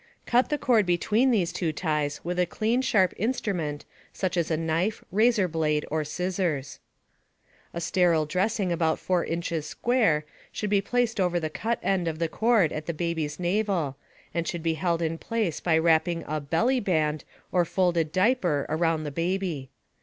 [0.25, 4.57] Cut the cord between these two ties with a clean sharp instrument such as a
[4.57, 6.79] knife, razor blade, or scissors.
[7.71, 12.17] A sterile dressing about 4 inches square should be placed over the cut end of
[12.17, 13.95] the cord at the baby's navel
[14.33, 19.11] and should be held in place by wrapping a "bellyband" or folded diaper around the
[19.11, 19.69] baby.